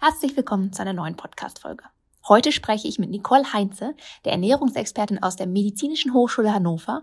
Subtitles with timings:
[0.00, 1.82] Herzlich willkommen zu einer neuen Podcast-Folge.
[2.28, 7.02] Heute spreche ich mit Nicole Heinze, der Ernährungsexpertin aus der Medizinischen Hochschule Hannover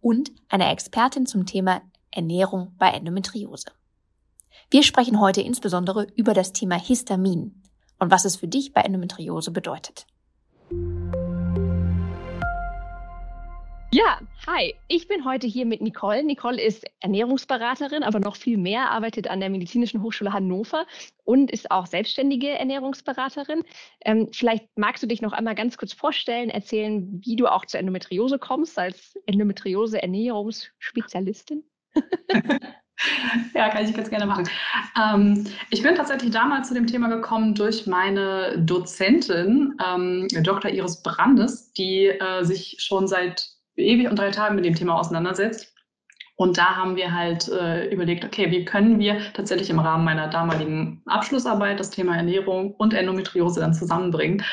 [0.00, 1.82] und einer Expertin zum Thema
[2.12, 3.72] Ernährung bei Endometriose.
[4.70, 7.64] Wir sprechen heute insbesondere über das Thema Histamin
[7.98, 10.06] und was es für dich bei Endometriose bedeutet.
[13.92, 16.24] Ja, hi, ich bin heute hier mit Nicole.
[16.24, 20.86] Nicole ist Ernährungsberaterin, aber noch viel mehr, arbeitet an der Medizinischen Hochschule Hannover
[21.24, 23.62] und ist auch selbstständige Ernährungsberaterin.
[24.04, 27.78] Ähm, vielleicht magst du dich noch einmal ganz kurz vorstellen, erzählen, wie du auch zur
[27.78, 31.62] Endometriose kommst als Endometriose-Ernährungsspezialistin.
[33.52, 34.48] Ja, kann ich ganz gerne machen.
[34.98, 40.70] Ähm, ich bin tatsächlich damals zu dem Thema gekommen durch meine Dozentin, ähm, Dr.
[40.70, 45.74] Iris Brandes, die äh, sich schon seit ewig und drei Tagen mit dem Thema auseinandersetzt.
[46.36, 50.28] Und da haben wir halt äh, überlegt, okay, wie können wir tatsächlich im Rahmen meiner
[50.28, 54.44] damaligen Abschlussarbeit das Thema Ernährung und Endometriose dann zusammenbringen.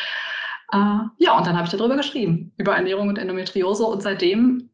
[0.72, 0.78] Äh,
[1.18, 3.84] ja, und dann habe ich darüber geschrieben, über Ernährung und Endometriose.
[3.84, 4.70] Und seitdem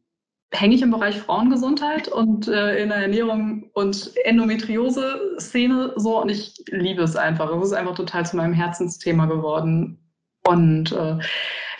[0.52, 6.22] hänge ich im Bereich Frauengesundheit und äh, in der Ernährung und Endometriose-Szene so.
[6.22, 7.50] Und ich liebe es einfach.
[7.50, 9.98] Es ist einfach total zu meinem Herzensthema geworden.
[10.46, 11.18] Und äh,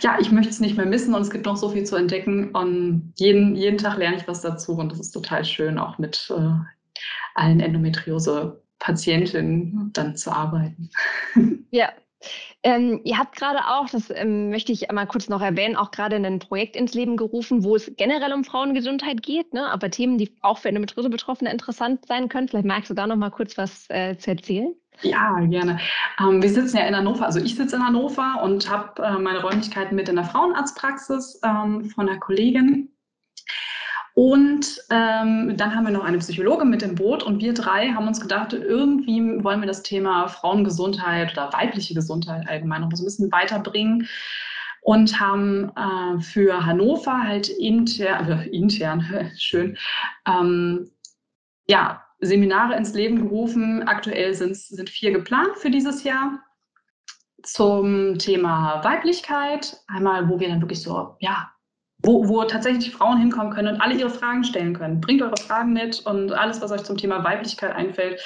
[0.00, 2.50] ja, ich möchte es nicht mehr missen und es gibt noch so viel zu entdecken.
[2.50, 6.32] Und jeden, jeden Tag lerne ich was dazu und das ist total schön, auch mit
[6.36, 6.50] äh,
[7.34, 10.90] allen Endometriose-Patientinnen dann zu arbeiten.
[11.70, 11.90] Ja.
[12.62, 16.16] Ähm, ihr habt gerade auch, das ähm, möchte ich einmal kurz noch erwähnen, auch gerade
[16.16, 19.70] ein Projekt ins Leben gerufen, wo es generell um Frauengesundheit geht, ne?
[19.70, 22.48] aber Themen, die auch für Endometriose-Betroffene interessant sein können.
[22.48, 24.74] Vielleicht magst du da noch mal kurz was äh, zu erzählen?
[25.02, 25.78] Ja, gerne.
[26.18, 29.40] Ähm, wir sitzen ja in Hannover, also ich sitze in Hannover und habe äh, meine
[29.40, 32.90] Räumlichkeiten mit in der Frauenarztpraxis ähm, von einer Kollegin.
[34.14, 38.08] Und ähm, dann haben wir noch eine Psychologin mit im Boot und wir drei haben
[38.08, 43.06] uns gedacht, irgendwie wollen wir das Thema Frauengesundheit oder weibliche Gesundheit allgemein noch so ein
[43.06, 44.08] bisschen weiterbringen
[44.82, 49.78] und haben äh, für Hannover halt intern, äh, intern, schön,
[50.26, 50.90] ähm,
[51.68, 53.82] ja, Seminare ins Leben gerufen.
[53.86, 54.56] Aktuell sind,
[54.88, 56.40] vier geplant für dieses Jahr
[57.42, 59.78] zum Thema Weiblichkeit.
[59.86, 61.50] Einmal, wo wir dann wirklich so, ja,
[62.02, 65.00] wo, wo tatsächlich Frauen hinkommen können und alle ihre Fragen stellen können.
[65.00, 68.20] Bringt eure Fragen mit und alles, was euch zum Thema Weiblichkeit einfällt,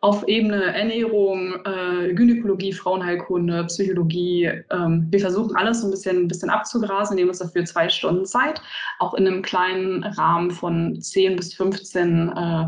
[0.00, 4.50] auf Ebene Ernährung, äh, Gynäkologie, Frauenheilkunde, Psychologie.
[4.70, 8.26] Ähm, wir versuchen alles so ein bisschen, ein bisschen abzugrasen, nehmen uns dafür zwei Stunden
[8.26, 8.60] Zeit,
[8.98, 12.66] auch in einem kleinen Rahmen von 10 bis 15 äh,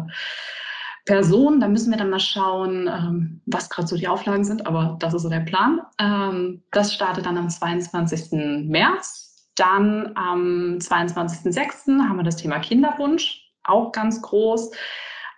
[1.07, 1.61] Personen.
[1.61, 5.15] Da müssen wir dann mal schauen, ähm, was gerade so die Auflagen sind, aber das
[5.15, 5.81] ist so der Plan.
[5.99, 8.69] Ähm, das startet dann am 22.
[8.69, 9.51] März.
[9.57, 12.07] Dann am 22.06.
[12.07, 14.71] haben wir das Thema Kinderwunsch, auch ganz groß.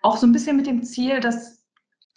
[0.02, 1.58] Auch so ein bisschen mit dem Ziel, dass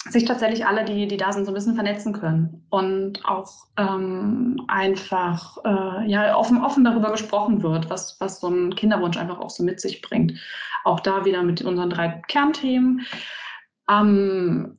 [0.09, 4.59] sich tatsächlich alle, die, die da sind, so ein bisschen vernetzen können und auch ähm,
[4.67, 9.51] einfach äh, ja, offen, offen darüber gesprochen wird, was, was so ein Kinderwunsch einfach auch
[9.51, 10.33] so mit sich bringt.
[10.83, 13.05] Auch da wieder mit unseren drei Kernthemen.
[13.85, 14.77] Am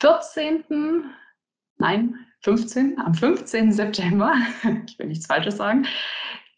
[0.00, 1.04] 14.
[1.78, 2.98] Nein, 15.
[3.00, 3.72] Am 15.
[3.72, 4.34] September,
[4.86, 5.86] ich will nichts Falsches sagen,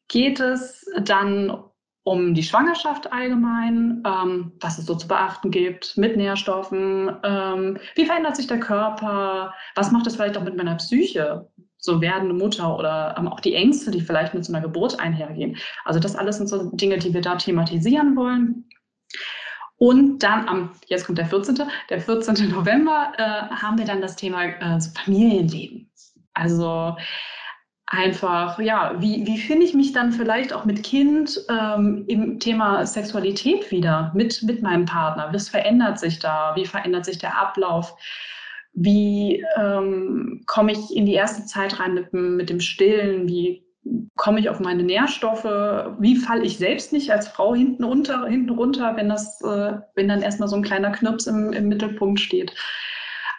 [0.08, 1.62] geht es dann
[2.06, 8.06] um die Schwangerschaft allgemein, ähm, was es so zu beachten gibt mit Nährstoffen, ähm, wie
[8.06, 12.78] verändert sich der Körper, was macht es vielleicht auch mit meiner Psyche, so werdende Mutter
[12.78, 15.56] oder ähm, auch die Ängste, die vielleicht mit so einer Geburt einhergehen.
[15.84, 18.65] Also das alles sind so Dinge, die wir da thematisieren wollen.
[19.78, 22.48] Und dann am, jetzt kommt der 14., der 14.
[22.50, 25.90] November, äh, haben wir dann das Thema äh, Familienleben.
[26.32, 26.96] Also
[27.86, 32.84] einfach, ja, wie, wie finde ich mich dann vielleicht auch mit Kind ähm, im Thema
[32.86, 35.28] Sexualität wieder, mit, mit meinem Partner?
[35.32, 36.52] Was verändert sich da?
[36.56, 37.94] Wie verändert sich der Ablauf?
[38.72, 43.28] Wie ähm, komme ich in die erste Zeit rein mit, mit dem Stillen?
[43.28, 43.65] Wie
[44.16, 45.44] komme ich auf meine Nährstoffe?
[45.44, 50.08] Wie falle ich selbst nicht als Frau hinten runter, hinten runter wenn, das, äh, wenn
[50.08, 52.52] dann erstmal so ein kleiner Knirps im, im Mittelpunkt steht?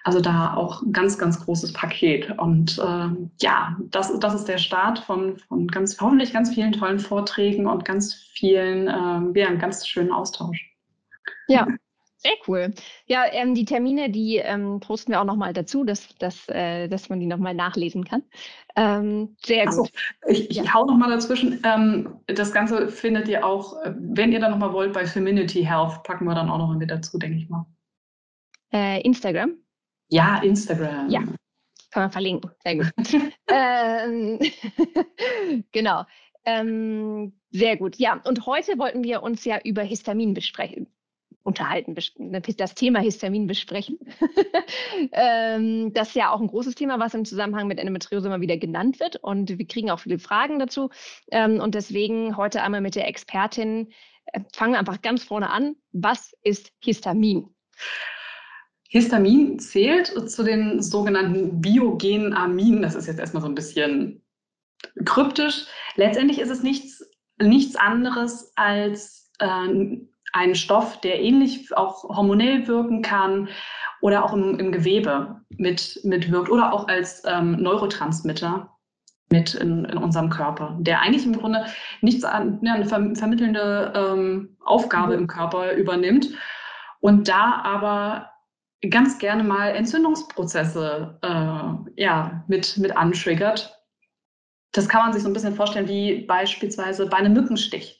[0.03, 2.31] Also da auch ein ganz, ganz großes Paket.
[2.39, 3.09] Und äh,
[3.41, 7.83] ja, das, das ist der Start von, von ganz, hoffentlich ganz vielen tollen Vorträgen und
[7.83, 10.73] ganz vielen, äh, ja, ganz schönen Austausch.
[11.49, 11.67] Ja,
[12.27, 12.73] sehr cool.
[13.05, 17.09] Ja, ähm, die Termine, die ähm, posten wir auch nochmal dazu, dass, dass, äh, dass
[17.09, 18.23] man die nochmal nachlesen kann.
[18.75, 19.75] Ähm, sehr gut.
[19.75, 19.87] So,
[20.27, 20.73] ich, ich ja.
[20.73, 21.61] hau nochmal dazwischen.
[21.63, 26.03] Ähm, das Ganze findet ihr auch, äh, wenn ihr dann nochmal wollt, bei Feminity Health,
[26.03, 27.65] packen wir dann auch nochmal mit dazu, denke ich mal.
[28.73, 29.55] Äh, Instagram?
[30.09, 31.09] Ja, Instagram.
[31.09, 31.21] Ja,
[31.91, 32.51] kann man verlinken.
[32.63, 32.91] Sehr gut.
[33.47, 34.39] ähm,
[35.71, 36.03] genau.
[36.43, 37.95] Ähm, sehr gut.
[37.97, 40.87] Ja, und heute wollten wir uns ja über Histamin besprechen
[41.47, 43.97] unterhalten, ne, das Thema Histamin besprechen.
[45.13, 48.57] ähm, das ist ja auch ein großes Thema, was im Zusammenhang mit Endometriose immer wieder
[48.57, 49.15] genannt wird.
[49.15, 50.89] Und wir kriegen auch viele Fragen dazu.
[51.31, 53.93] Ähm, und deswegen heute einmal mit der Expertin.
[54.25, 55.77] Äh, fangen wir einfach ganz vorne an.
[55.93, 57.47] Was ist Histamin?
[58.89, 62.81] Histamin zählt zu den sogenannten biogenen Aminen.
[62.81, 64.21] Das ist jetzt erstmal so ein bisschen
[65.05, 65.65] kryptisch.
[65.95, 67.09] Letztendlich ist es nichts,
[67.41, 69.97] nichts anderes als äh,
[70.33, 73.49] ein Stoff, der ähnlich auch hormonell wirken kann
[74.01, 78.69] oder auch im, im Gewebe mit, mitwirkt oder auch als ähm, Neurotransmitter
[79.29, 81.65] mit in, in, unserem Körper, der eigentlich im Grunde
[82.01, 85.23] nichts an, ja, eine vermittelnde ähm, Aufgabe mhm.
[85.23, 86.29] im Körper übernimmt
[87.01, 88.31] und da aber
[88.89, 93.73] ganz gerne mal Entzündungsprozesse äh, ja, mit, mit antriggert.
[94.71, 97.96] Das kann man sich so ein bisschen vorstellen wie beispielsweise bei einem Mückenstich.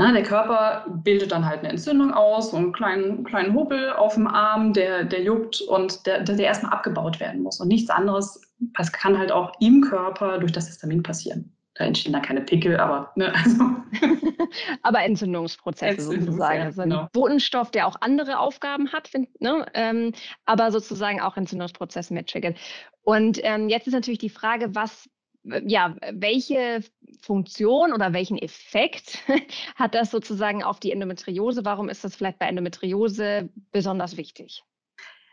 [0.00, 4.14] Na, der Körper bildet dann halt eine Entzündung aus, so einen kleinen, kleinen Hubbel auf
[4.14, 7.60] dem Arm, der, der juckt und der, der erstmal abgebaut werden muss.
[7.60, 8.40] Und nichts anderes,
[8.78, 11.54] das kann halt auch im Körper durch das Histamin passieren.
[11.74, 13.62] Da entstehen dann keine Pickel, aber ne, also.
[14.82, 16.60] aber Entzündungsprozesse sozusagen.
[16.60, 17.08] Ja, also ein genau.
[17.12, 20.12] Botenstoff, der auch andere Aufgaben hat, find, ne, ähm,
[20.46, 22.56] aber sozusagen auch Entzündungsprozesse mit triggert.
[23.02, 25.10] Und ähm, jetzt ist natürlich die Frage, was
[25.44, 26.82] ja, welche
[27.22, 29.18] Funktion oder welchen Effekt
[29.74, 31.64] hat das sozusagen auf die Endometriose?
[31.64, 34.62] Warum ist das vielleicht bei Endometriose besonders wichtig?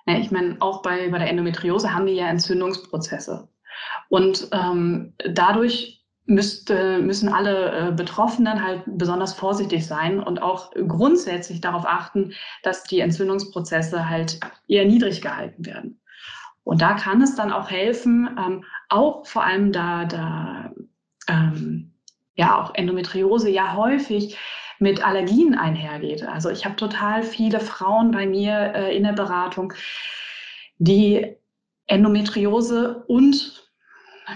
[0.06, 3.50] Ja, ich meine, auch bei, bei der Endometriose haben wir ja Entzündungsprozesse.
[4.10, 11.62] Und ähm, dadurch müsste, müssen alle äh, Betroffenen halt besonders vorsichtig sein und auch grundsätzlich
[11.62, 12.34] darauf achten,
[12.64, 16.00] dass die Entzündungsprozesse halt eher niedrig gehalten werden.
[16.68, 20.70] Und da kann es dann auch helfen, ähm, auch vor allem da, da
[21.30, 21.94] ähm,
[22.36, 24.38] ja auch Endometriose ja häufig
[24.78, 26.24] mit Allergien einhergeht.
[26.24, 29.72] Also ich habe total viele Frauen bei mir äh, in der Beratung,
[30.78, 31.38] die
[31.86, 33.72] Endometriose und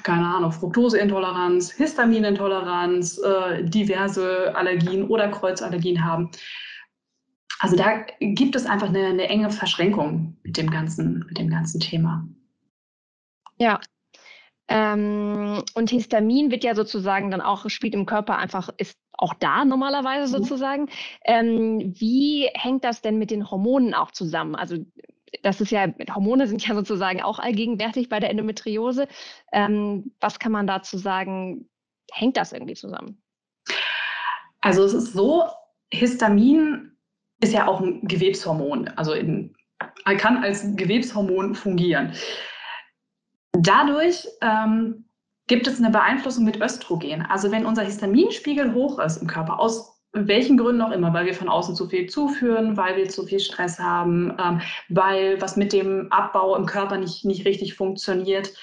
[0.04, 6.32] keine Ahnung, Fructoseintoleranz, Histaminintoleranz, äh, diverse Allergien oder Kreuzallergien haben.
[7.62, 11.80] Also da gibt es einfach eine, eine enge Verschränkung mit dem ganzen, mit dem ganzen
[11.80, 12.28] Thema.
[13.60, 13.80] Ja,
[14.68, 19.64] ähm, und Histamin wird ja sozusagen dann auch, spielt im Körper einfach, ist auch da
[19.64, 20.42] normalerweise mhm.
[20.44, 20.90] sozusagen.
[21.24, 24.56] Ähm, wie hängt das denn mit den Hormonen auch zusammen?
[24.56, 24.78] Also
[25.44, 29.08] das ist ja, Hormone sind ja sozusagen auch allgegenwärtig bei der Endometriose.
[29.52, 31.70] Ähm, was kann man dazu sagen?
[32.12, 33.22] Hängt das irgendwie zusammen?
[34.62, 35.44] Also es ist so,
[35.94, 36.92] Histamin
[37.42, 39.56] ist ja auch ein Gewebshormon, also in,
[40.18, 42.14] kann als Gewebshormon fungieren.
[43.54, 45.06] Dadurch ähm,
[45.48, 47.24] gibt es eine Beeinflussung mit Östrogen.
[47.24, 51.34] Also wenn unser Histaminspiegel hoch ist im Körper, aus welchen Gründen auch immer, weil wir
[51.34, 55.74] von außen zu viel zuführen, weil wir zu viel Stress haben, ähm, weil was mit
[55.74, 58.54] dem Abbau im Körper nicht, nicht richtig funktioniert,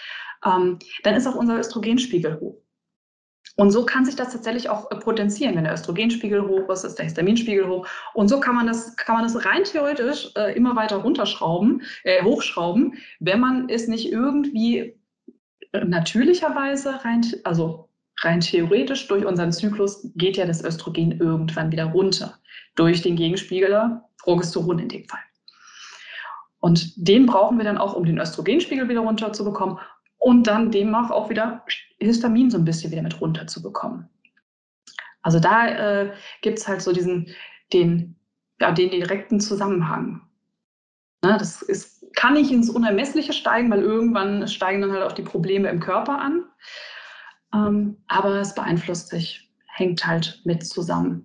[0.45, 2.61] ähm, dann ist auch unser Östrogenspiegel hoch.
[3.59, 5.57] Und so kann sich das tatsächlich auch äh, potenzieren.
[5.57, 7.89] Wenn der Östrogenspiegel hoch ist, ist der Histaminspiegel hoch.
[8.15, 12.23] Und so kann man das, kann man das rein theoretisch äh, immer weiter runterschrauben, äh,
[12.23, 14.95] hochschrauben, wenn man es nicht irgendwie
[15.73, 17.89] äh, natürlicherweise rein, also
[18.21, 22.39] rein theoretisch durch unseren Zyklus geht ja das Östrogen irgendwann wieder runter.
[22.77, 25.21] Durch den Gegenspiegel Progesteron in dem Fall.
[26.61, 29.79] Und den brauchen wir dann auch, um den Östrogenspiegel wieder runterzubekommen
[30.19, 31.65] und dann demnach auch wieder
[31.99, 34.09] Histamin so ein bisschen wieder mit runterzubekommen.
[35.23, 37.35] Also da äh, gibt es halt so diesen,
[37.73, 38.17] den,
[38.61, 40.23] ja, den direkten Zusammenhang.
[41.25, 45.23] Ne, das ist, kann nicht ins Unermessliche steigen, weil irgendwann steigen dann halt auch die
[45.23, 46.45] Probleme im Körper an.
[47.53, 51.25] Ähm, aber es beeinflusst sich, hängt halt mit zusammen.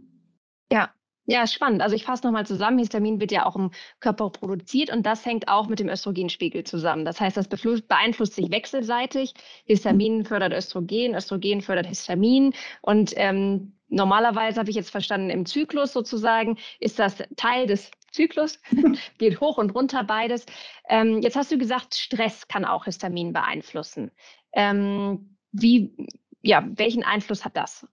[0.72, 0.92] Ja,
[1.26, 1.82] ja, spannend.
[1.82, 2.80] Also ich fasse nochmal zusammen.
[2.80, 7.06] Histamin wird ja auch im Körper produziert und das hängt auch mit dem Östrogenspiegel zusammen.
[7.06, 9.34] Das heißt, das beeinflusst sich wechselseitig.
[9.66, 15.94] Histamin fördert Östrogen, Östrogen fördert Histamin und ähm, normalerweise habe ich jetzt verstanden, im Zyklus
[15.94, 18.60] sozusagen ist das Teil des Zyklus,
[19.18, 20.46] geht hoch und runter beides.
[20.90, 24.12] Ähm, jetzt hast du gesagt, Stress kann auch Histamin beeinflussen.
[24.52, 25.96] Ähm, wie,
[26.42, 27.88] ja, welchen Einfluss hat das?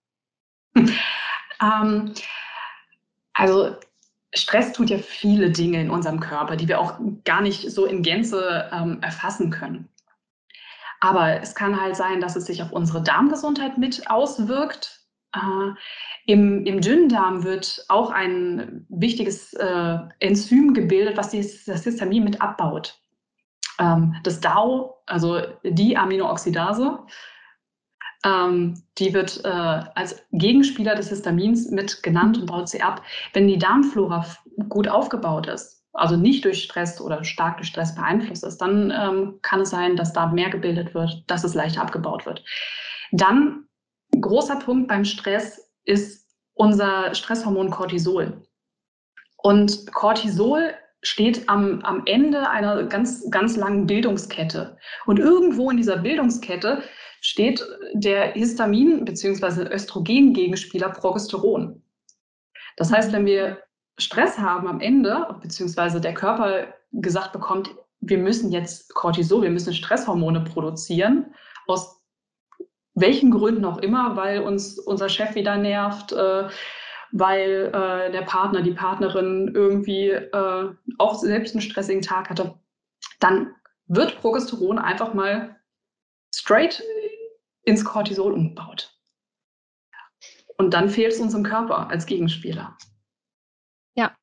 [1.63, 2.15] Ähm,
[3.41, 3.75] also
[4.35, 8.03] Stress tut ja viele Dinge in unserem Körper, die wir auch gar nicht so in
[8.03, 9.89] Gänze ähm, erfassen können.
[11.01, 15.01] Aber es kann halt sein, dass es sich auf unsere Darmgesundheit mit auswirkt.
[15.35, 15.71] Äh,
[16.27, 22.43] im, Im Dünndarm wird auch ein wichtiges äh, Enzym gebildet, was dieses, das Histamin mit
[22.43, 23.01] abbaut.
[23.79, 26.99] Ähm, das DAO, also die Aminooxidase,
[28.25, 33.03] ähm, die wird äh, als Gegenspieler des Histamins mit genannt und baut sie ab.
[33.33, 34.27] Wenn die Darmflora
[34.69, 39.39] gut aufgebaut ist, also nicht durch Stress oder stark durch Stress beeinflusst ist, dann ähm,
[39.43, 42.45] kann es sein, dass da mehr gebildet wird, dass es leichter abgebaut wird.
[43.11, 43.67] Dann
[44.21, 48.43] großer Punkt beim Stress ist unser Stresshormon Cortisol.
[49.39, 54.77] Und Cortisol steht am, am Ende einer ganz, ganz langen Bildungskette.
[55.07, 56.83] Und irgendwo in dieser Bildungskette
[57.21, 59.73] steht der Histamin- bzw.
[59.73, 61.83] Östrogen-Gegenspieler Progesteron.
[62.77, 63.59] Das heißt, wenn wir
[63.99, 69.75] Stress haben am Ende, beziehungsweise der Körper gesagt bekommt, wir müssen jetzt Cortisol, wir müssen
[69.75, 71.35] Stresshormone produzieren,
[71.67, 72.01] aus
[72.95, 76.49] welchen Gründen auch immer, weil uns unser Chef wieder nervt, äh,
[77.13, 82.55] weil äh, der Partner, die Partnerin irgendwie äh, auch selbst einen stressigen Tag hatte,
[83.19, 83.55] dann
[83.87, 85.57] wird Progesteron einfach mal
[86.35, 86.83] straight
[87.65, 88.97] ins Cortisol umgebaut.
[90.57, 92.77] Und dann fehlt es uns im Körper als Gegenspieler.
[93.97, 94.15] Ja,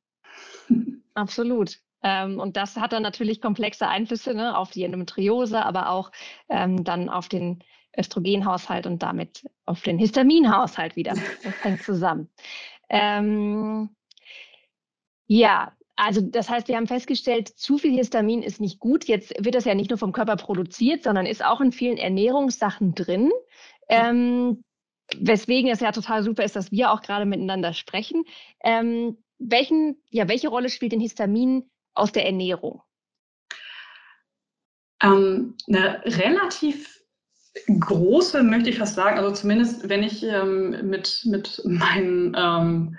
[1.15, 1.79] absolut.
[2.03, 6.11] Ähm, und das hat dann natürlich komplexe Einflüsse ne, auf die Endometriose, aber auch
[6.49, 7.63] ähm, dann auf den
[7.97, 11.15] Östrogenhaushalt und damit auf den Histaminhaushalt wieder.
[11.43, 12.29] Das hängt zusammen.
[12.89, 13.89] Ähm,
[15.25, 19.05] ja, also das heißt, wir haben festgestellt, zu viel Histamin ist nicht gut.
[19.05, 22.93] Jetzt wird das ja nicht nur vom Körper produziert, sondern ist auch in vielen Ernährungssachen
[22.93, 23.31] drin.
[23.89, 24.63] Ähm,
[25.17, 28.25] weswegen es ja total super ist, dass wir auch gerade miteinander sprechen.
[28.63, 32.81] Ähm, welchen, ja, welche Rolle spielt denn Histamin aus der Ernährung?
[35.01, 37.01] Ähm, eine relativ
[37.67, 39.17] große, möchte ich fast sagen.
[39.17, 42.97] Also zumindest, wenn ich ähm, mit, mit meinen ähm,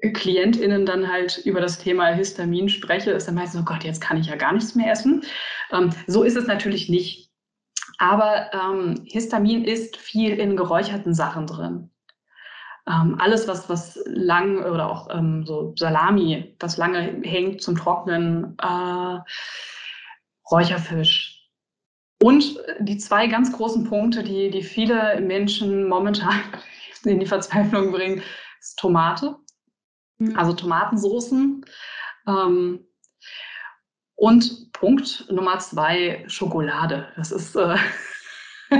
[0.00, 4.16] KlientInnen dann halt über das Thema Histamin spreche, ist dann meistens, oh Gott, jetzt kann
[4.16, 5.24] ich ja gar nichts mehr essen.
[5.72, 7.30] Ähm, so ist es natürlich nicht.
[7.98, 11.90] Aber ähm, Histamin ist viel in geräucherten Sachen drin.
[12.86, 18.56] Ähm, alles, was, was lang oder auch ähm, so Salami, was lange hängt zum Trocknen,
[18.62, 19.18] äh,
[20.50, 21.38] Räucherfisch,
[22.20, 26.40] und die zwei ganz großen Punkte, die, die viele Menschen momentan
[27.04, 28.22] in die Verzweiflung bringen,
[28.60, 29.36] ist Tomate,
[30.18, 30.36] mhm.
[30.36, 31.64] also Tomatensoßen.
[32.26, 32.84] Ähm,
[34.16, 37.12] und Punkt Nummer zwei, Schokolade.
[37.16, 37.76] Das ist äh,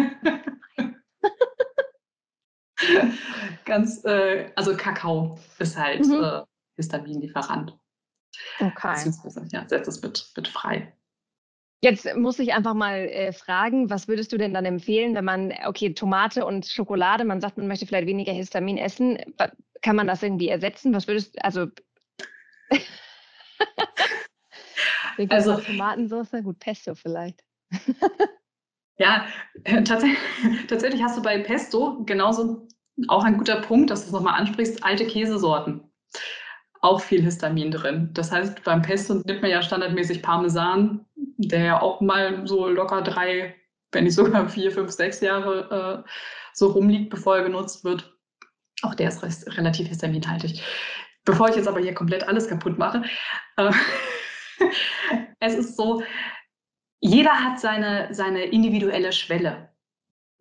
[3.64, 6.24] ganz, äh, also Kakao ist halt mhm.
[6.24, 6.42] äh,
[6.76, 7.78] Histaminlieferant.
[8.60, 8.94] Okay.
[8.94, 10.92] Beziehungsweise, ja, setzt es mit, mit frei.
[11.80, 15.54] Jetzt muss ich einfach mal äh, fragen, was würdest du denn dann empfehlen, wenn man,
[15.64, 19.18] okay, Tomate und Schokolade, man sagt, man möchte vielleicht weniger Histamin essen,
[19.82, 20.94] kann man das irgendwie ersetzen?
[20.94, 21.66] Was würdest du, also,
[25.28, 27.42] also Tomatensauce, gut, Pesto vielleicht.
[28.98, 29.26] ja,
[29.64, 30.18] äh, tatsächlich,
[30.68, 32.68] tatsächlich hast du bei Pesto genauso
[33.08, 35.88] auch ein guter Punkt, dass du es nochmal ansprichst, alte Käsesorten
[36.80, 38.10] auch viel Histamin drin.
[38.12, 43.02] Das heißt, beim Pesto nimmt man ja standardmäßig Parmesan, der ja auch mal so locker
[43.02, 43.54] drei,
[43.92, 46.08] wenn nicht sogar vier, fünf, sechs Jahre äh,
[46.52, 48.17] so rumliegt, bevor er genutzt wird.
[48.82, 50.62] Auch der ist relativ histaminhaltig.
[51.24, 53.02] Bevor ich jetzt aber hier komplett alles kaputt mache,
[53.56, 53.72] äh,
[55.40, 56.02] es ist so,
[57.00, 59.68] jeder hat seine, seine individuelle Schwelle.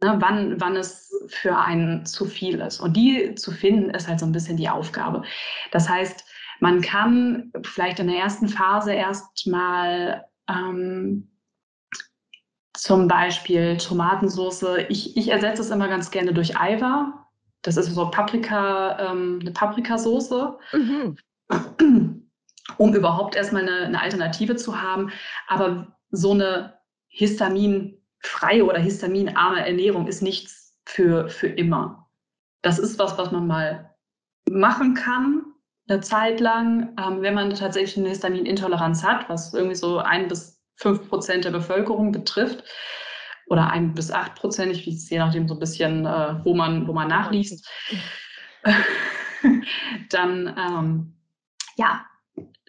[0.01, 2.79] Ne, wann, wann es für einen zu viel ist.
[2.79, 5.23] Und die zu finden, ist halt so ein bisschen die Aufgabe.
[5.71, 6.23] Das heißt,
[6.59, 11.31] man kann vielleicht in der ersten Phase erstmal ähm,
[12.73, 14.65] zum Beispiel Tomatensauce.
[14.89, 17.26] Ich, ich ersetze es immer ganz gerne durch Eiwa.
[17.61, 20.57] Das ist so Paprika, ähm, eine Paprikasauce.
[20.73, 21.17] Mhm.
[22.77, 25.11] Um überhaupt erstmal eine, eine Alternative zu haben.
[25.47, 32.09] Aber so eine Histamin- freie oder histaminarme Ernährung ist nichts für, für immer.
[32.61, 33.95] Das ist was, was man mal
[34.49, 35.45] machen kann,
[35.87, 40.61] eine Zeit lang, ähm, wenn man tatsächlich eine Histaminintoleranz hat, was irgendwie so ein bis
[40.75, 42.63] fünf Prozent der Bevölkerung betrifft,
[43.47, 47.07] oder ein bis acht Prozent, je nachdem so ein bisschen, äh, wo, man, wo man
[47.07, 47.67] nachliest,
[50.09, 51.13] dann, ähm,
[51.77, 52.05] ja,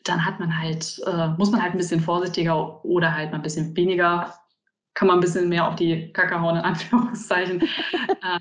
[0.04, 3.42] dann hat man halt, äh, muss man halt ein bisschen vorsichtiger oder halt mal ein
[3.42, 4.34] bisschen weniger
[4.98, 7.62] kann man ein bisschen mehr auf die Kacke hauen, in Anführungszeichen.
[7.62, 8.40] äh,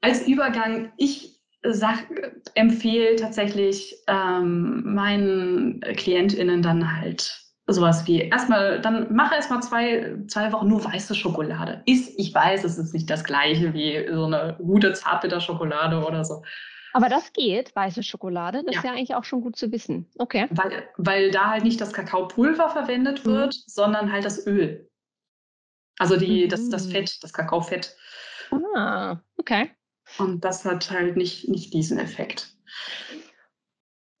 [0.00, 2.06] als Übergang, ich sag,
[2.54, 7.40] empfehle tatsächlich ähm, meinen KlientInnen dann halt
[7.72, 11.82] sowas wie erstmal, dann mache erstmal zwei, zwei Wochen nur weiße Schokolade.
[11.86, 16.42] Ist, ich weiß, es ist nicht das gleiche wie so eine gute Zartbitterschokolade oder so.
[16.92, 18.62] Aber das geht, weiße Schokolade.
[18.64, 18.80] Das ja.
[18.80, 20.06] ist ja eigentlich auch schon gut zu wissen.
[20.18, 20.48] Okay.
[20.50, 23.30] Weil, weil da halt nicht das Kakaopulver verwendet mhm.
[23.30, 23.62] wird, mhm.
[23.66, 24.88] sondern halt das Öl.
[25.98, 26.48] Also die, mhm.
[26.48, 26.92] das, das mhm.
[26.92, 27.96] Fett, das Kakaofett.
[28.74, 29.70] Ah, okay.
[30.18, 32.52] Und das hat halt nicht, nicht diesen Effekt.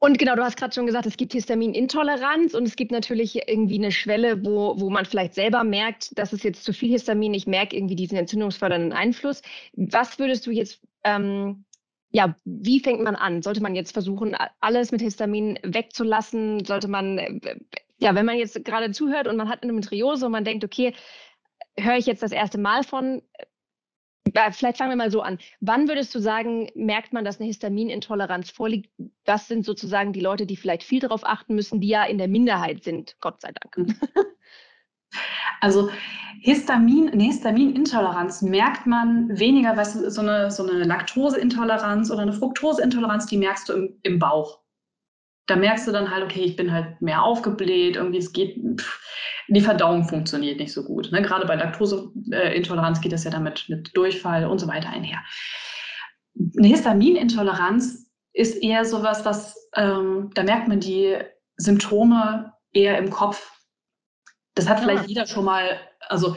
[0.02, 3.78] Und genau, du hast gerade schon gesagt, es gibt Histaminintoleranz und es gibt natürlich irgendwie
[3.78, 7.46] eine Schwelle, wo, wo man vielleicht selber merkt, dass es jetzt zu viel Histamin, ich
[7.46, 9.42] merke irgendwie diesen entzündungsfördernden Einfluss.
[9.74, 11.66] Was würdest du jetzt, ähm,
[12.12, 13.42] ja, wie fängt man an?
[13.42, 16.64] Sollte man jetzt versuchen, alles mit Histamin wegzulassen?
[16.64, 17.58] Sollte man, äh,
[17.98, 20.94] ja, wenn man jetzt gerade zuhört und man hat Endometriose und man denkt, okay,
[21.78, 23.20] höre ich jetzt das erste Mal von,
[24.52, 25.38] Vielleicht fangen wir mal so an.
[25.60, 28.90] Wann würdest du sagen, merkt man, dass eine Histaminintoleranz vorliegt?
[29.24, 32.28] Was sind sozusagen die Leute, die vielleicht viel darauf achten müssen, die ja in der
[32.28, 33.76] Minderheit sind, Gott sei Dank?
[33.76, 33.96] Mhm.
[35.60, 35.90] Also
[36.40, 43.26] Histamin, eine Histaminintoleranz merkt man weniger, du, so eine, so eine Laktoseintoleranz oder eine Fructoseintoleranz,
[43.26, 44.60] die merkst du im, im Bauch.
[45.46, 49.00] Da merkst du dann halt, okay, ich bin halt mehr aufgebläht, irgendwie es geht, pff,
[49.48, 51.10] die Verdauung funktioniert nicht so gut.
[51.12, 51.22] Ne?
[51.22, 55.20] Gerade bei Laktoseintoleranz geht das ja damit mit Durchfall und so weiter einher.
[56.56, 61.16] Eine Histaminintoleranz ist eher sowas, was, ähm, da merkt man die
[61.56, 63.52] Symptome eher im Kopf.
[64.54, 65.08] Das hat vielleicht ja.
[65.08, 66.36] jeder schon mal, also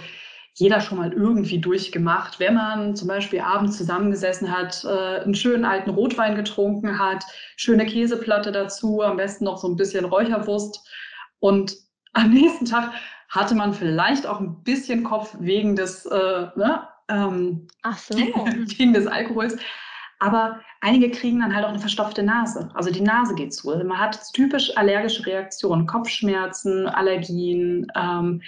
[0.56, 2.40] jeder schon mal irgendwie durchgemacht.
[2.40, 7.24] Wenn man zum Beispiel abends zusammengesessen hat, äh, einen schönen alten Rotwein getrunken hat,
[7.56, 10.80] schöne Käseplatte dazu, am besten noch so ein bisschen Räucherwurst
[11.40, 11.76] und
[12.14, 12.92] am nächsten Tag
[13.30, 18.16] hatte man vielleicht auch ein bisschen Kopf wegen des, äh, ne, ähm, so.
[18.78, 19.58] wegen des Alkohols.
[20.20, 22.70] Aber einige kriegen dann halt auch eine verstopfte Nase.
[22.76, 23.72] Also die Nase geht zu.
[23.72, 28.42] Also man hat typisch allergische Reaktionen, Kopfschmerzen, Allergien, ähm,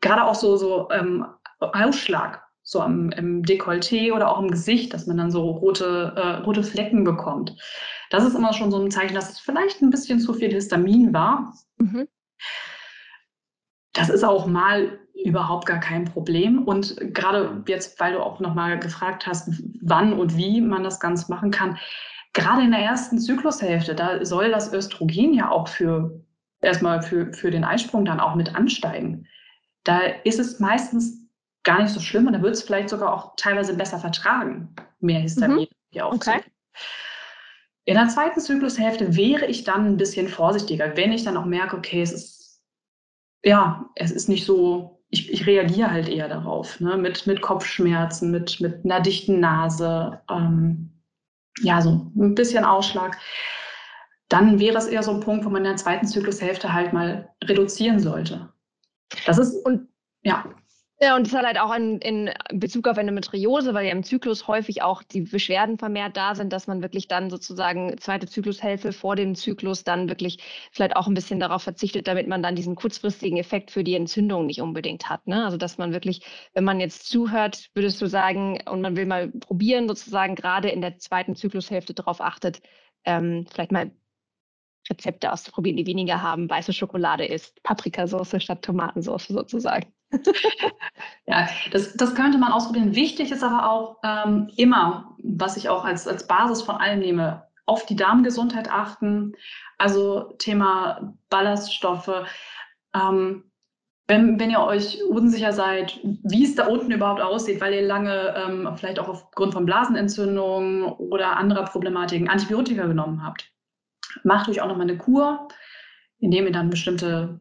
[0.00, 1.24] gerade auch so, so ähm,
[1.60, 6.42] Ausschlag, so am, im Dekolleté oder auch im Gesicht, dass man dann so rote, äh,
[6.42, 7.56] rote Flecken bekommt.
[8.10, 11.12] Das ist immer schon so ein Zeichen, dass es vielleicht ein bisschen zu viel Histamin
[11.12, 11.54] war.
[11.78, 12.08] Mhm.
[13.94, 16.64] Das ist auch mal überhaupt gar kein Problem.
[16.64, 21.30] Und gerade jetzt, weil du auch nochmal gefragt hast, wann und wie man das Ganze
[21.32, 21.78] machen kann,
[22.34, 26.20] gerade in der ersten Zyklushälfte, da soll das Östrogen ja auch für
[26.60, 29.26] erstmal für, für den Eisprung dann auch mit ansteigen.
[29.84, 31.24] Da ist es meistens
[31.62, 35.20] gar nicht so schlimm und da wird es vielleicht sogar auch teilweise besser vertragen, mehr
[35.20, 35.66] Histamin mhm.
[35.90, 36.40] hier okay.
[37.86, 41.76] In der zweiten Zyklushälfte wäre ich dann ein bisschen vorsichtiger, wenn ich dann auch merke,
[41.76, 42.43] okay, es ist
[43.44, 46.96] ja, es ist nicht so, ich, ich reagiere halt eher darauf, ne?
[46.96, 50.90] mit, mit Kopfschmerzen, mit, mit einer dichten Nase, ähm,
[51.60, 53.18] ja, so ein bisschen Ausschlag.
[54.28, 57.30] Dann wäre es eher so ein Punkt, wo man in der zweiten Zyklushälfte halt mal
[57.44, 58.52] reduzieren sollte.
[59.26, 59.88] Das ist, und
[60.22, 60.44] ja.
[61.04, 64.48] Ja, und das hat halt auch in, in Bezug auf Endometriose, weil ja im Zyklus
[64.48, 69.14] häufig auch die Beschwerden vermehrt da sind, dass man wirklich dann sozusagen zweite Zyklushälfte vor
[69.14, 70.38] dem Zyklus dann wirklich
[70.72, 74.46] vielleicht auch ein bisschen darauf verzichtet, damit man dann diesen kurzfristigen Effekt für die Entzündung
[74.46, 75.26] nicht unbedingt hat.
[75.26, 75.44] Ne?
[75.44, 76.22] Also dass man wirklich,
[76.54, 80.80] wenn man jetzt zuhört, würdest du sagen, und man will mal probieren, sozusagen gerade in
[80.80, 82.62] der zweiten Zyklushälfte darauf achtet,
[83.04, 83.90] ähm, vielleicht mal
[84.88, 89.93] Rezepte auszuprobieren, die weniger haben, weiße Schokolade ist, Paprikasauce statt Tomatensauce sozusagen.
[91.26, 92.94] ja, das, das könnte man ausprobieren.
[92.94, 97.44] Wichtig ist aber auch ähm, immer, was ich auch als, als Basis von allem nehme,
[97.66, 99.34] auf die Darmgesundheit achten.
[99.78, 102.26] Also Thema Ballaststoffe.
[102.94, 103.50] Ähm,
[104.06, 108.34] wenn, wenn ihr euch unsicher seid, wie es da unten überhaupt aussieht, weil ihr lange
[108.36, 113.50] ähm, vielleicht auch aufgrund von Blasenentzündungen oder anderer Problematiken Antibiotika genommen habt,
[114.22, 115.48] macht euch auch nochmal eine Kur,
[116.18, 117.40] indem ihr dann bestimmte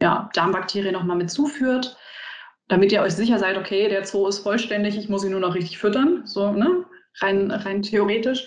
[0.00, 1.96] ja, Darmbakterien nochmal mit zuführt,
[2.68, 5.54] damit ihr euch sicher seid, okay, der Zoo ist vollständig, ich muss ihn nur noch
[5.54, 6.84] richtig füttern, so, ne?
[7.20, 8.46] rein, rein theoretisch.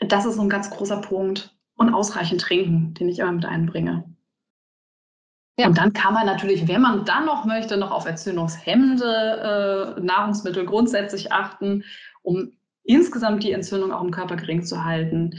[0.00, 1.54] Das ist so ein ganz großer Punkt.
[1.76, 4.02] Und ausreichend trinken, den ich immer mit einbringe.
[5.58, 5.68] Ja.
[5.68, 10.66] Und dann kann man natürlich, wenn man dann noch möchte, noch auf entzündungshemmende äh, Nahrungsmittel
[10.66, 11.84] grundsätzlich achten,
[12.22, 12.50] um
[12.82, 15.38] insgesamt die Entzündung auch im Körper gering zu halten.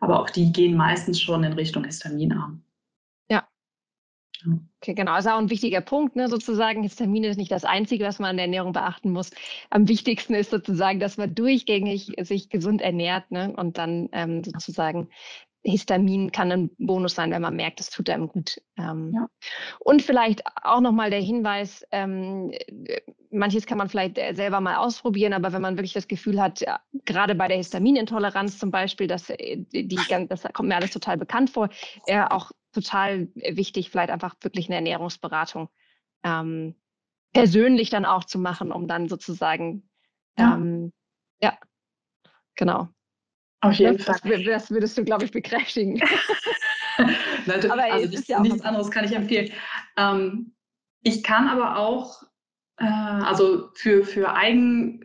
[0.00, 2.62] Aber auch die gehen meistens schon in Richtung Histaminarm.
[4.78, 5.14] Okay, genau.
[5.16, 6.82] Das ist auch ein wichtiger Punkt, ne, sozusagen.
[6.82, 9.30] Histamin ist nicht das Einzige, was man an der Ernährung beachten muss.
[9.68, 15.08] Am wichtigsten ist sozusagen, dass man durchgängig sich gesund ernährt ne, und dann ähm, sozusagen
[15.62, 18.62] Histamin kann ein Bonus sein, wenn man merkt, es tut einem gut.
[18.78, 19.28] Ähm, ja.
[19.80, 22.50] Und vielleicht auch nochmal der Hinweis, ähm,
[23.30, 26.80] manches kann man vielleicht selber mal ausprobieren, aber wenn man wirklich das Gefühl hat, ja,
[27.04, 31.50] gerade bei der Histaminintoleranz zum Beispiel, dass äh, die, das kommt mir alles total bekannt
[31.50, 31.68] vor,
[32.06, 35.68] äh, auch total wichtig, vielleicht einfach wirklich eine Ernährungsberatung
[36.22, 36.74] ähm,
[37.32, 39.88] persönlich dann auch zu machen, um dann sozusagen,
[40.38, 40.92] ja, ähm,
[41.42, 41.58] ja
[42.56, 42.88] genau.
[43.62, 44.44] Auf jeden das, Fall.
[44.44, 46.00] Das würdest du, glaube ich, bekräftigen.
[47.46, 49.50] Nein, aber also nichts, ja nichts anderes kann ich empfehlen.
[49.96, 50.54] Ähm,
[51.02, 52.22] ich kann aber auch,
[52.78, 55.04] äh, also für, für Eigen,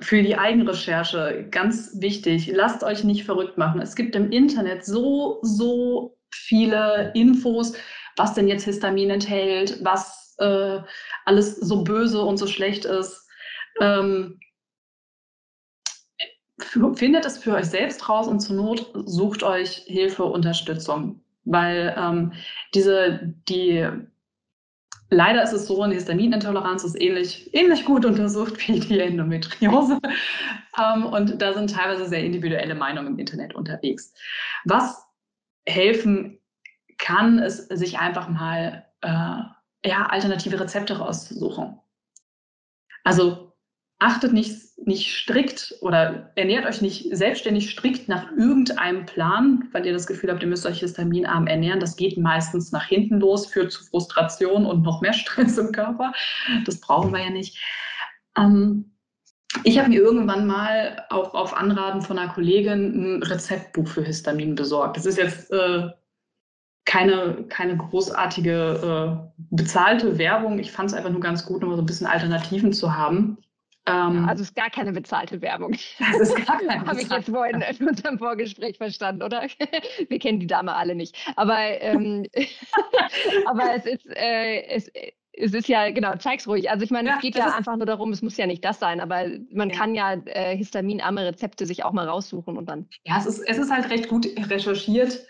[0.00, 3.80] für die Eigenrecherche ganz wichtig, lasst euch nicht verrückt machen.
[3.80, 7.74] Es gibt im Internet so, so viele Infos,
[8.16, 10.78] was denn jetzt Histamin enthält, was äh,
[11.24, 13.28] alles so böse und so schlecht ist.
[13.80, 14.38] Ähm,
[16.62, 21.20] findet es für euch selbst raus und zur Not sucht euch Hilfe, Unterstützung.
[21.44, 22.32] Weil ähm,
[22.74, 23.88] diese, die
[25.12, 29.98] Leider ist es so, eine Histaminintoleranz ist ähnlich, ähnlich gut untersucht wie die Endometriose.
[30.82, 34.14] ähm, und da sind teilweise sehr individuelle Meinungen im Internet unterwegs.
[34.64, 35.04] Was
[35.66, 36.38] helfen
[36.96, 41.78] kann, ist, sich einfach mal äh, ja, alternative Rezepte rauszusuchen.
[43.04, 43.41] Also
[44.02, 49.92] achtet nicht, nicht strikt oder ernährt euch nicht selbstständig strikt nach irgendeinem Plan, weil ihr
[49.92, 51.78] das Gefühl habt, ihr müsst euch histaminarm ernähren.
[51.78, 56.12] Das geht meistens nach hinten los, führt zu Frustration und noch mehr Stress im Körper.
[56.64, 57.58] Das brauchen wir ja nicht.
[58.36, 58.92] Ähm,
[59.64, 64.54] ich habe mir irgendwann mal auch auf Anraten von einer Kollegin ein Rezeptbuch für Histamin
[64.54, 64.96] besorgt.
[64.96, 65.90] Das ist jetzt äh,
[66.86, 70.58] keine, keine großartige äh, bezahlte Werbung.
[70.58, 73.38] Ich fand es einfach nur ganz gut, um so ein bisschen Alternativen zu haben.
[73.86, 75.72] Ähm, also es ist gar keine bezahlte Werbung.
[75.98, 79.42] Das ist gar keine Habe ich jetzt vorhin in unserem Vorgespräch verstanden, oder?
[80.08, 81.16] Wir kennen die Dame alle nicht.
[81.36, 82.26] Aber, ähm,
[83.46, 84.90] aber es ist, äh, es,
[85.32, 86.70] es ist ja, genau, zeig's ruhig.
[86.70, 88.78] Also ich meine, ja, es geht ja einfach nur darum, es muss ja nicht das
[88.78, 89.76] sein, aber man ja.
[89.76, 92.88] kann ja äh, histaminarme Rezepte sich auch mal raussuchen und dann.
[93.04, 95.26] Ja, es ist, es ist halt recht gut recherchiert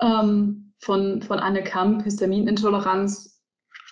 [0.00, 3.31] ähm, von, von Anne Kamp, Histaminintoleranz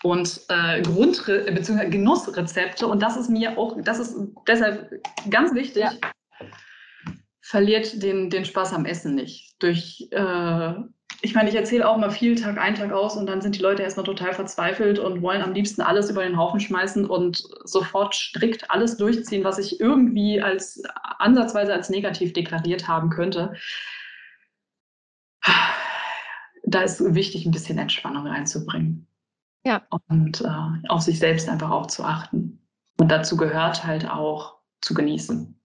[0.02, 1.88] und äh, Grund- bzw.
[1.88, 2.86] Genussrezepte.
[2.86, 5.82] Und das ist mir auch, das ist deshalb ganz wichtig.
[5.82, 5.92] Ja.
[7.42, 9.56] Verliert den, den Spaß am Essen nicht.
[9.60, 10.72] Durch, äh,
[11.22, 13.60] ich meine, ich erzähle auch mal viel Tag ein, Tag aus und dann sind die
[13.60, 18.14] Leute erstmal total verzweifelt und wollen am liebsten alles über den Haufen schmeißen und sofort
[18.14, 20.82] strikt alles durchziehen, was ich irgendwie als
[21.18, 23.52] ansatzweise als negativ deklariert haben könnte.
[26.64, 29.09] Da ist wichtig, ein bisschen Entspannung reinzubringen.
[29.64, 29.86] Ja.
[30.08, 32.60] Und äh, auf sich selbst einfach auch zu achten.
[32.98, 35.58] Und dazu gehört halt auch zu genießen.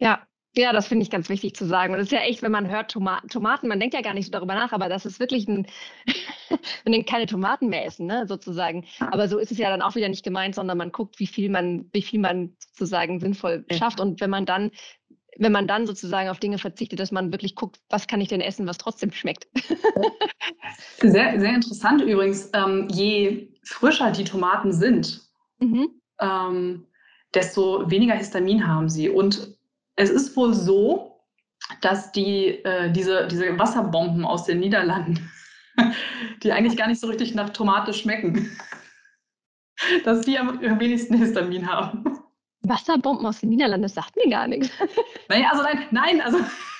[0.00, 1.94] Ja, ja, das finde ich ganz wichtig zu sagen.
[1.94, 4.26] Und es ist ja echt, wenn man hört Tomaten, Tomaten, man denkt ja gar nicht
[4.26, 5.66] so darüber nach, aber das ist wirklich ein,
[6.84, 8.84] man denkt keine Tomaten mehr essen, ne, sozusagen.
[8.98, 11.50] Aber so ist es ja dann auch wieder nicht gemeint, sondern man guckt, wie viel
[11.50, 14.00] man, wie viel man sozusagen sinnvoll schafft.
[14.00, 14.70] Und wenn man dann
[15.38, 18.40] wenn man dann sozusagen auf Dinge verzichtet, dass man wirklich guckt, was kann ich denn
[18.40, 19.46] essen, was trotzdem schmeckt.
[21.00, 22.50] sehr, sehr interessant übrigens.
[22.52, 25.20] Ähm, je frischer die Tomaten sind,
[25.60, 25.88] mhm.
[26.20, 26.86] ähm,
[27.34, 29.08] desto weniger Histamin haben sie.
[29.08, 29.56] Und
[29.96, 31.20] es ist wohl so,
[31.80, 35.30] dass die, äh, diese, diese Wasserbomben aus den Niederlanden,
[36.42, 38.50] die eigentlich gar nicht so richtig nach Tomate schmecken,
[40.04, 42.04] dass die am wenigsten Histamin haben.
[42.62, 44.70] Wasserbomben aus den Niederlanden, das sagt mir gar nichts.
[45.28, 46.38] Naja, also nein, nein, also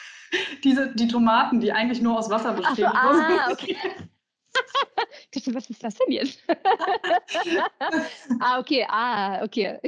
[0.64, 2.76] diese, die Tomaten, die eigentlich nur aus Wasser bestehen.
[2.76, 3.76] So, ah, okay.
[5.30, 6.42] Ich dachte, was ist das denn jetzt?
[8.40, 9.78] ah, okay, ah, okay.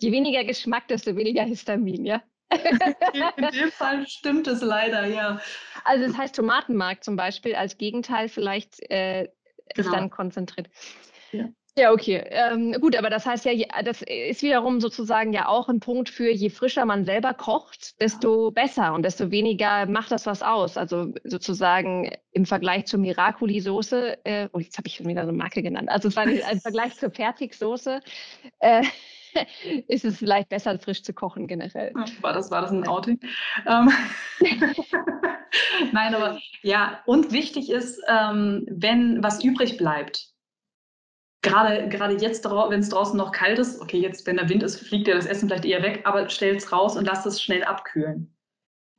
[0.00, 2.22] Je weniger Geschmack, desto weniger Histamin, ja?
[2.50, 5.40] In dem Fall stimmt es leider, ja.
[5.84, 9.28] Also das heißt Tomatenmark zum Beispiel als Gegenteil vielleicht äh,
[9.74, 9.88] genau.
[9.88, 10.68] ist dann konzentriert.
[11.32, 11.48] Ja.
[11.78, 12.24] Ja, okay.
[12.30, 13.52] Ähm, gut, aber das heißt ja,
[13.84, 18.50] das ist wiederum sozusagen ja auch ein Punkt für, je frischer man selber kocht, desto
[18.50, 20.76] besser und desto weniger macht das was aus.
[20.76, 25.38] Also sozusagen im Vergleich zur Miracoli-Soße, äh, oh, jetzt habe ich schon wieder so eine
[25.38, 28.00] Marke genannt, also im Vergleich zur Fertigsoße,
[28.58, 28.82] äh,
[29.86, 31.94] ist es vielleicht besser, frisch zu kochen generell.
[32.22, 33.20] War das, war das ein Outing?
[33.68, 33.92] Ähm,
[35.92, 40.32] Nein, aber ja, und wichtig ist, ähm, wenn was übrig bleibt,
[41.42, 44.80] gerade, gerade jetzt, wenn es draußen noch kalt ist, okay, jetzt, wenn der Wind ist,
[44.80, 47.64] fliegt ja das Essen vielleicht eher weg, aber stell es raus und lass es schnell
[47.64, 48.34] abkühlen.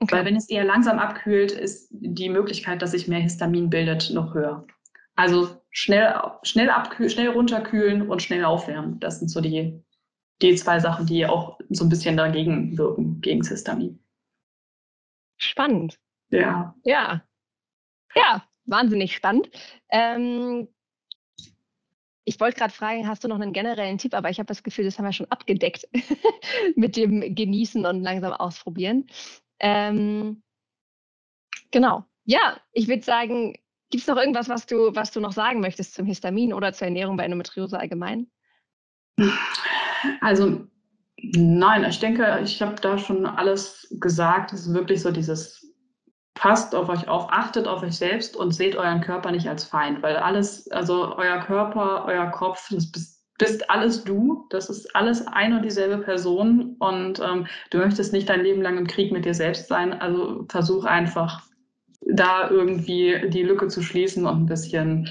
[0.01, 0.15] Okay.
[0.15, 4.33] Weil wenn es eher langsam abkühlt, ist die Möglichkeit, dass sich mehr Histamin bildet, noch
[4.33, 4.65] höher.
[5.15, 8.99] Also schnell, schnell, abkühlen, schnell runterkühlen und schnell aufwärmen.
[9.01, 9.83] Das sind so die,
[10.41, 14.01] die zwei Sachen, die auch so ein bisschen dagegen wirken, gegen das Histamin.
[15.37, 15.99] Spannend.
[16.29, 16.75] Ja.
[16.85, 17.21] Ja.
[18.15, 19.49] Ja, wahnsinnig spannend.
[19.89, 20.69] Ähm,
[22.29, 24.85] ich wollte gerade fragen, hast du noch einen generellen Tipp, aber ich habe das Gefühl,
[24.85, 25.87] das haben wir schon abgedeckt
[26.75, 29.07] mit dem Genießen und langsam ausprobieren.
[29.59, 30.43] Ähm,
[31.71, 32.05] genau.
[32.25, 33.53] Ja, ich würde sagen,
[33.89, 36.85] gibt es noch irgendwas, was du, was du noch sagen möchtest zum Histamin oder zur
[36.85, 38.29] Ernährung bei Endometriose allgemein?
[40.21, 40.67] Also
[41.17, 44.53] nein, ich denke, ich habe da schon alles gesagt.
[44.53, 45.68] Es ist wirklich so dieses
[46.39, 50.01] passt auf euch auf, achtet auf euch selbst und seht euren Körper nicht als Feind,
[50.01, 55.53] weil alles, also euer Körper, euer Kopf, das bist alles du, das ist alles ein
[55.53, 59.33] und dieselbe Person und ähm, du möchtest nicht dein Leben lang im Krieg mit dir
[59.33, 59.91] selbst sein.
[59.93, 61.41] Also versuch einfach
[62.05, 65.09] da irgendwie die Lücke zu schließen und ein bisschen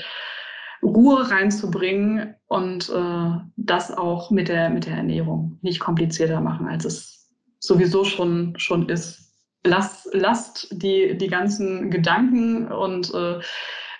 [0.83, 6.87] Ruhe reinzubringen und äh, das auch mit der, mit der Ernährung nicht komplizierter machen, als
[6.87, 9.28] es sowieso schon, schon ist.
[9.65, 13.41] Lasst, lasst die, die ganzen Gedanken und äh,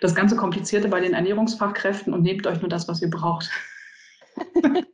[0.01, 3.51] das ganze Komplizierte bei den Ernährungsfachkräften und nehmt euch nur das, was ihr braucht.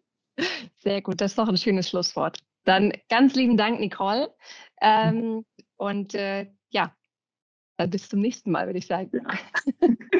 [0.78, 2.38] Sehr gut, das ist doch ein schönes Schlusswort.
[2.64, 4.34] Dann ganz lieben Dank, Nicole.
[4.80, 5.44] Ähm,
[5.76, 6.94] und äh, ja,
[7.76, 9.10] dann bis zum nächsten Mal, würde ich sagen.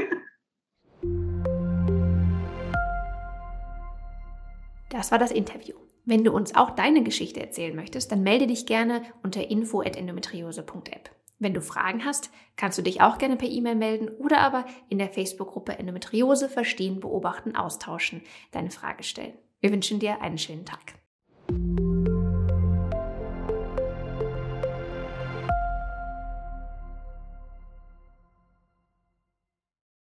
[4.91, 5.75] Das war das Interview.
[6.07, 11.11] Wenn du uns auch deine Geschichte erzählen möchtest, dann melde dich gerne unter info@endometriose.app.
[11.39, 14.99] Wenn du Fragen hast, kannst du dich auch gerne per E-Mail melden oder aber in
[14.99, 19.35] der Facebook-Gruppe Endometriose verstehen, beobachten, austauschen, deine Frage stellen.
[19.61, 20.95] Wir wünschen dir einen schönen Tag.